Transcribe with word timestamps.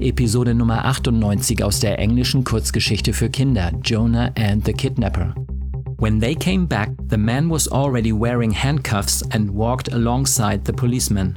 Episode 0.00 0.54
Nummer 0.54 0.86
98 0.86 1.62
aus 1.62 1.80
der 1.80 1.98
englischen 1.98 2.42
Kurzgeschichte 2.42 3.12
für 3.12 3.28
Kinder 3.28 3.70
Jonah 3.84 4.32
and 4.34 4.64
the 4.64 4.72
Kidnapper. 4.72 5.34
When 5.98 6.18
they 6.18 6.34
came 6.34 6.66
back, 6.66 6.90
the 7.10 7.18
man 7.18 7.50
was 7.50 7.70
already 7.70 8.10
wearing 8.10 8.50
handcuffs 8.50 9.22
and 9.32 9.50
walked 9.50 9.92
alongside 9.92 10.62
the 10.64 10.72
policeman. 10.72 11.34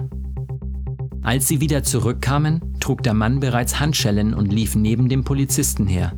Als 1.23 1.49
sie 1.49 1.59
wieder 1.59 1.84
zurückkamen, 1.84 2.62
trug 2.80 3.04
der 3.04 3.13
Mann 3.13 3.41
bereits 3.41 3.80
Handschellen 3.80 4.34
und 4.34 4.54
lief 4.54 4.76
neben 4.76 5.09
dem 5.09 5.26
Polizisten 5.26 5.85
her. 5.85 6.13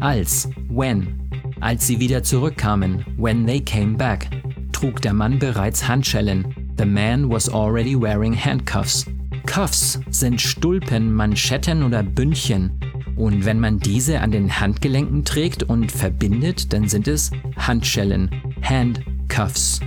Als, 0.00 0.48
when, 0.68 1.18
als 1.60 1.86
sie 1.86 2.00
wieder 2.00 2.22
zurückkamen, 2.22 3.04
when 3.16 3.46
they 3.46 3.60
came 3.60 3.96
back, 3.96 4.28
trug 4.72 5.00
der 5.00 5.14
Mann 5.14 5.38
bereits 5.38 5.88
Handschellen. 5.88 6.54
The 6.76 6.84
man 6.84 7.30
was 7.30 7.48
already 7.48 7.98
wearing 7.98 8.34
handcuffs. 8.34 9.06
Cuffs 9.48 9.98
sind 10.10 10.42
Stulpen, 10.42 11.14
Manschetten 11.14 11.82
oder 11.82 12.02
Bündchen. 12.02 12.70
Und 13.16 13.46
wenn 13.46 13.58
man 13.58 13.80
diese 13.80 14.20
an 14.20 14.30
den 14.30 14.60
Handgelenken 14.60 15.24
trägt 15.24 15.62
und 15.62 15.90
verbindet, 15.90 16.72
dann 16.74 16.86
sind 16.86 17.08
es 17.08 17.30
Handschellen, 17.56 18.30
Handcuffs. 18.60 19.80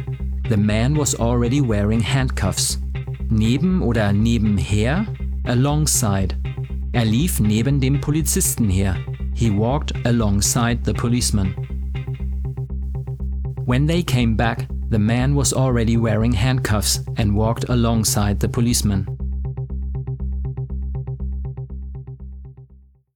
The 0.49 0.57
man 0.57 0.97
was 0.97 1.17
already 1.17 1.61
wearing 1.61 2.01
handcuffs. 2.01 2.81
Neben 3.29 3.83
oder 3.83 4.11
nebenher, 4.11 5.05
alongside. 5.43 6.35
Er 6.91 7.05
lief 7.05 7.39
neben 7.39 7.79
dem 7.79 8.01
Polizisten 8.01 8.67
her. 8.67 8.97
He 9.35 9.51
walked 9.51 9.93
alongside 10.07 10.79
the 10.83 10.93
policeman. 10.93 11.53
When 13.65 13.87
they 13.87 14.01
came 14.01 14.35
back, 14.35 14.67
the 14.89 14.99
man 14.99 15.35
was 15.35 15.53
already 15.53 15.97
wearing 15.97 16.33
handcuffs 16.33 17.05
and 17.17 17.35
walked 17.35 17.69
alongside 17.69 18.39
the 18.41 18.49
policeman. 18.49 19.10